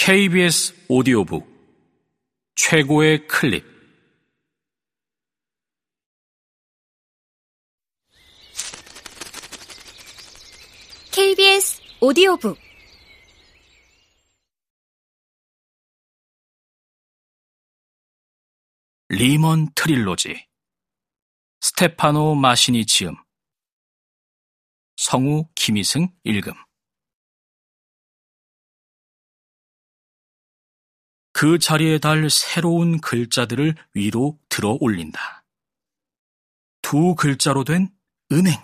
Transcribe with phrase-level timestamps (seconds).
[0.00, 1.44] KBS 오디오북
[2.54, 3.66] 최고의 클립.
[11.10, 12.56] KBS 오디오북.
[19.08, 20.46] 리먼 트릴로지.
[21.60, 23.16] 스테파노 마시니 지음.
[24.96, 26.54] 성우 김희승 읽음
[31.40, 35.44] 그 자리에 달 새로운 글자들을 위로 들어 올린다.
[36.82, 37.90] 두 글자로 된
[38.32, 38.58] 은행.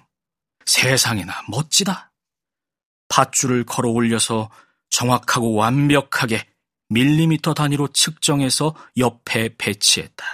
[0.67, 2.13] 세상에나 멋지다.
[3.07, 4.51] 밧줄을 걸어 올려서
[4.91, 6.49] 정확하고 완벽하게
[6.89, 10.25] 밀리미터 단위로 측정해서 옆에 배치했다.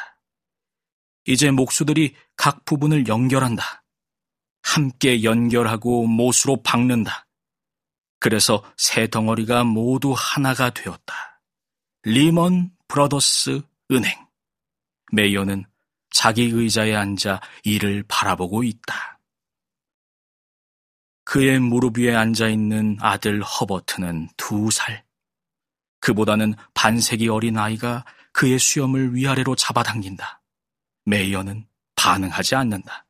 [1.27, 3.85] 이제 목수들이 각 부분을 연결한다.
[4.63, 7.27] 함께 연결하고 못으로 박는다.
[8.19, 11.30] 그래서 세 덩어리가 모두 하나가 되었다.
[12.03, 14.27] 리먼 브러더스 은행.
[15.13, 15.67] 메이어는
[16.11, 19.19] 자기 의자에 앉아 이를 바라보고 있다.
[21.25, 25.05] 그의 무릎 위에 앉아 있는 아들 허버트는 두 살.
[26.01, 30.41] 그보다는 반세기 어린 아이가 그의 수염을 위아래로 잡아당긴다.
[31.05, 33.07] 메이어는 반응하지 않는다.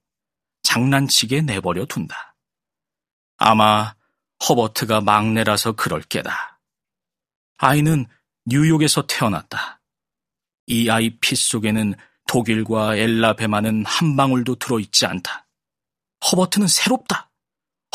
[0.63, 2.35] 장난치게 내버려 둔다.
[3.37, 3.95] 아마
[4.49, 6.61] 허버트가 막내라서 그럴 게다.
[7.57, 8.07] 아이는
[8.51, 9.81] 뉴욕에서 태어났다.
[10.67, 11.95] 이 아이 피 속에는
[12.27, 15.47] 독일과 엘라베마는 한 방울도 들어있지 않다.
[16.25, 17.31] 허버트는 새롭다.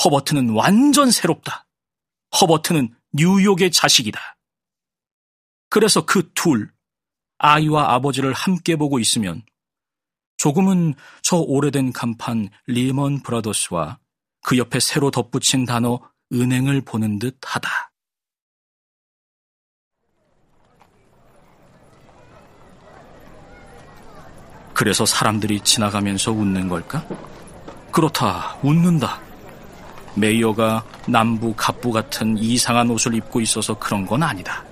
[0.03, 1.67] 허버트는 완전 새롭다.
[2.39, 4.19] 허버트는 뉴욕의 자식이다.
[5.69, 6.71] 그래서 그 둘,
[7.37, 9.43] 아이와 아버지를 함께 보고 있으면
[10.37, 13.99] 조금은 저 오래된 간판 리먼 브라더스와
[14.41, 15.99] 그 옆에 새로 덧붙인 단어
[16.31, 17.94] 은행을 보는 듯 하다.
[24.75, 27.05] 그래서 사람들이 지나가면서 웃는 걸까?
[27.91, 29.21] 그렇다, 웃는다.
[30.15, 34.65] 메이어가 남부 갑부 같은 이상한 옷을 입고 있어서 그런 건 아니다.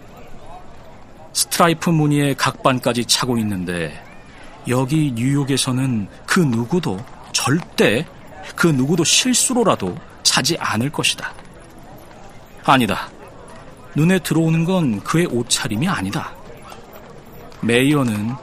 [1.31, 4.03] 스트라이프 무늬의 각반까지 차고 있는데
[4.67, 6.99] 여기 뉴욕에서는 그 누구도
[7.31, 8.05] 절대
[8.57, 11.33] 그 누구도 실수로라도 차지 않을 것이다.
[12.65, 13.09] 아니다.
[13.95, 16.33] 눈에 들어오는 건 그의 옷차림이 아니다.
[17.61, 18.35] 메이어는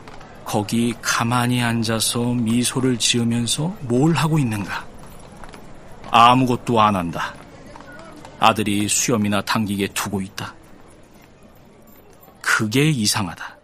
[0.50, 4.84] 거기 가만히 앉아서 미소를 지으면서 뭘 하고 있는가?
[6.10, 7.32] 아무것도 안 한다.
[8.40, 10.52] 아들이 수염이나 당기게 두고 있다.
[12.42, 13.58] 그게 이상하다.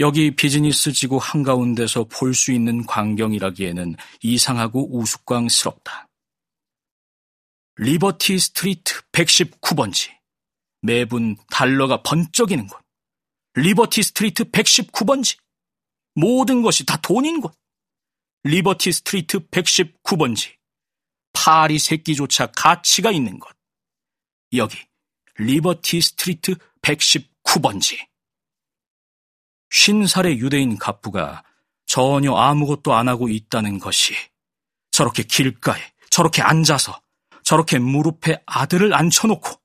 [0.00, 6.08] 여기 비즈니스 지구 한가운데서 볼 수 있는 광경이라기에는 이상하고 우스꽝스럽다.
[7.76, 10.10] 리버티 스트리트 119번지.
[10.80, 12.80] 매분 달러가 번쩍이는 곳.
[13.54, 15.40] 리버티 스트리트 119번지.
[16.14, 17.54] 모든 것이 다 돈인 곳.
[18.44, 20.56] 리버티 스트리트 119번지.
[21.32, 23.56] 파리 새끼조차 가치가 있는 곳.
[24.54, 24.76] 여기
[25.38, 28.06] 리버티 스트리트 119번지.
[29.70, 31.42] 쉰살의 유대인 갑부가
[31.86, 34.14] 전혀 아무것도 안 하고 있다는 것이
[34.90, 35.80] 저렇게 길가에
[36.10, 37.00] 저렇게 앉아서
[37.42, 39.60] 저렇게 무릎에 아들을 앉혀놓고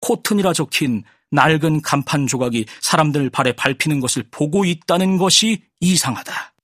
[0.00, 6.54] 코튼이라 적힌 낡은 간판 조각이 사람들 발에 밟히는 것을 보고 있다는 것이 이상하다.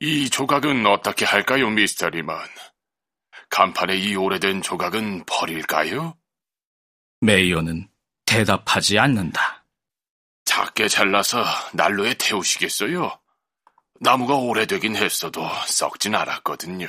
[0.00, 2.36] 이 조각은 어떻게 할까요, 미스터 리먼?
[3.48, 6.16] 간판의 이 오래된 조각은 버릴까요?
[7.20, 7.88] 메이어는
[8.26, 9.64] 대답하지 않는다.
[10.44, 13.16] 작게 잘라서 난로에 태우시겠어요?
[14.00, 16.88] 나무가 오래되긴 했어도 썩진 않았거든요.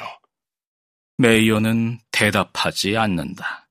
[1.17, 3.69] 메이어는 대답하지 않는다.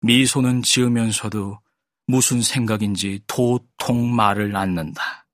[0.00, 1.60] 미소는 지으면서도
[2.06, 5.28] 무슨 생각인지 도통 말을 않는다.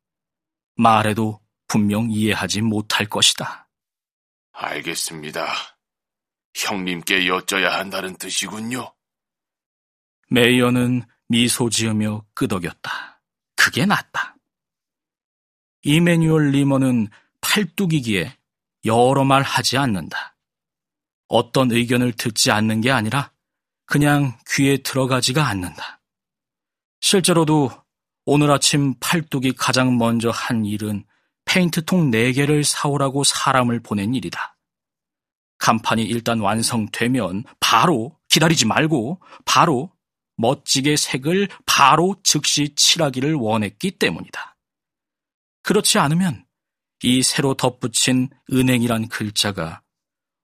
[0.77, 3.69] 말해도 분명 이해하지 못할 것이다.
[4.53, 5.47] 알겠습니다.
[6.55, 8.95] 형님께 여쭤야 한다는 뜻이군요.
[10.29, 13.23] 메이어는 미소 지으며 끄덕였다.
[13.57, 14.37] 그게 낫다.
[15.83, 17.09] 이메뉴얼 리머는
[17.41, 18.37] 팔뚝이기에
[18.85, 20.38] 여러 말 하지 않는다.
[21.29, 23.33] 어떤 의견을 듣지 않는 게 아니라
[23.87, 26.01] 그냥 귀에 들어가지가 않는다.
[27.01, 27.71] 실제로도
[28.25, 31.05] 오늘 아침 팔뚝이 가장 먼저 한 일은
[31.47, 34.59] 페인트통 4개를 사오라고 사람을 보낸 일이다.
[35.59, 39.91] 간판이 일단 완성되면 바로 기다리지 말고 바로
[40.37, 44.57] 멋지게 색을 바로 즉시 칠하기를 원했기 때문이다.
[45.63, 46.45] 그렇지 않으면
[47.03, 49.83] 이 새로 덧붙인 은행이란 글자가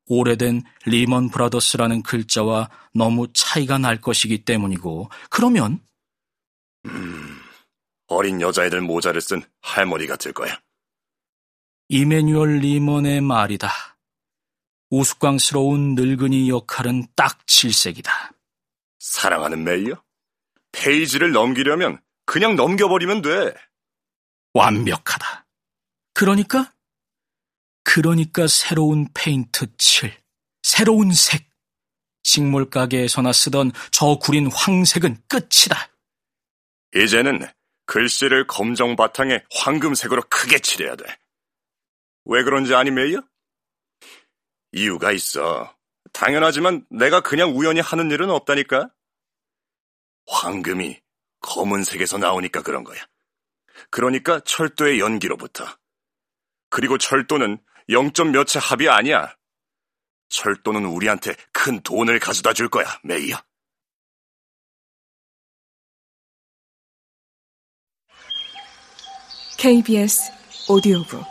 [0.07, 5.81] 오래된 리먼 브라더스라는 글자와 너무 차이가 날 것이기 때문이고, 그러면,
[6.87, 7.41] 음,
[8.09, 10.61] 어린 여자애들 모자를 쓴 할머니 같을 거야.
[11.89, 13.71] 이메뉴얼 리먼의 말이다.
[14.91, 18.33] 우스꽝스러운 늙은이 역할은 딱 질색이다.
[18.99, 20.03] 사랑하는 메이어?
[20.73, 23.55] 페이지를 넘기려면 그냥 넘겨버리면 돼.
[24.55, 25.47] 완벽하다.
[26.15, 26.73] 그러니까?
[27.85, 30.13] 그러니까 새로운 페인트 칠,
[30.63, 31.49] 새로운 색.
[32.25, 35.91] 식물 가게에서나 쓰던 저 구린 황색은 끝이다.
[36.97, 37.47] 이제는
[37.87, 41.05] 글씨를 검정 바탕에 황금색으로 크게 칠해야 돼.
[42.25, 43.21] 왜 그런지 아니, 메이어?
[44.73, 45.77] 이유가 있어.
[46.13, 48.91] 당연하지만 내가 그냥 우연히 하는 일은 없다니까?
[50.27, 50.99] 황금이
[51.41, 53.07] 검은색에서 나오니까 그런 거야.
[53.91, 55.67] 그러니까 철도의 연기로부터.
[56.71, 57.59] 그리고 철도는
[57.89, 59.35] 0점 몇의 합이 아니야.
[60.29, 63.37] 철도는 우리한테 큰 돈을 가져다 줄 거야, 메이어.
[69.59, 70.31] KBS
[70.69, 71.25] 오디오북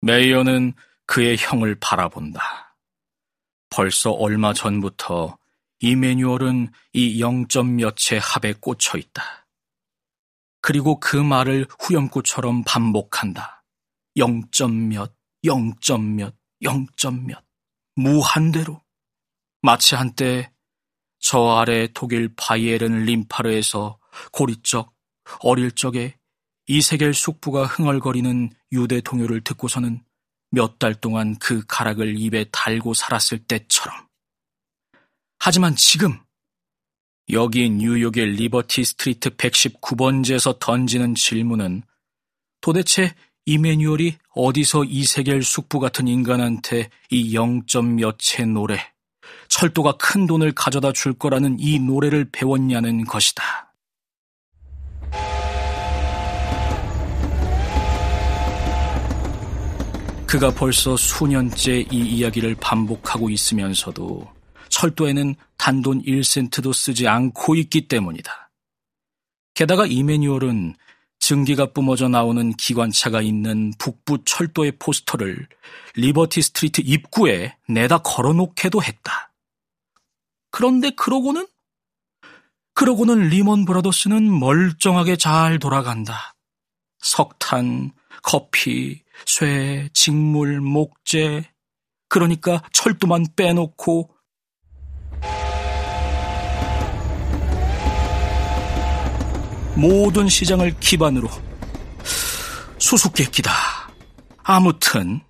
[0.00, 0.72] 메이어는
[1.06, 2.76] 그의 형을 바라본다.
[3.68, 5.38] 벌써 얼마 전부터
[5.80, 9.41] 이 매뉴얼은 이 0점 몇의 합에 꽂혀 있다.
[10.62, 13.64] 그리고 그 말을 후렴구처럼 반복한다.
[14.16, 15.14] 0점 몇,
[15.44, 17.44] 0점 몇, 0점 몇.
[17.96, 18.80] 무한대로.
[19.60, 20.50] 마치 한때
[21.18, 23.98] 저 아래 독일 바이에른 림파르에서
[24.32, 24.92] 고리적
[25.40, 26.16] 어릴 적에
[26.66, 30.02] 이세겔 숙부가 흥얼거리는 유대 동요를 듣고서는
[30.50, 34.06] 몇 달 동안 그 가락을 입에 달고 살았을 때처럼.
[35.38, 36.20] 하지만 지금
[37.30, 41.82] 여기 뉴욕의 리버티 스트리트 119번지에서 던지는 질문은
[42.60, 43.14] 도대체
[43.46, 48.78] 이메뉴얼이 어디서 이세겔 숙부 같은 인간한테 이 0점 몇의 노래,
[49.48, 53.74] 철도가 큰 돈을 가져다 줄 거라는 이 노래를 배웠냐는 것이다.
[60.26, 64.41] 그가 벌써 수년째 이 이야기를 반복하고 있으면서도
[64.72, 68.50] 철도에는 단돈 1센트도 쓰지 않고 있기 때문이다.
[69.54, 70.74] 게다가 이매뉴얼은
[71.20, 75.46] 증기가 뿜어져 나오는 기관차가 있는 북부 철도의 포스터를
[75.94, 79.32] 리버티 스트리트 입구에 내다 걸어놓게도 했다.
[80.50, 81.46] 그런데 그러고는
[82.74, 86.34] 그러고는 리먼 브라더스는 멀쩡하게 잘 돌아간다.
[86.98, 87.92] 석탄,
[88.22, 91.44] 커피, 쇠, 직물, 목재,
[92.08, 94.14] 그러니까 철도만 빼놓고
[99.74, 101.28] 모든 시장을 기반으로
[102.78, 103.52] 수수께끼다.
[104.42, 105.20] 아무튼